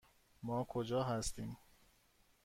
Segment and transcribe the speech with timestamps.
[0.43, 1.57] ما کجا هستیم؟